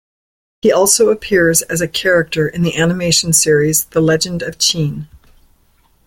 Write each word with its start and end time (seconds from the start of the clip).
He 0.63 0.71
also 0.71 1.09
appears 1.09 1.61
as 1.61 1.79
a 1.79 1.87
character 1.87 2.47
in 2.47 2.63
the 2.63 2.75
animation 2.75 3.33
series 3.33 3.83
"The 3.85 4.01
Legend 4.01 4.41
of 4.41 4.57
Qin". 4.57 5.05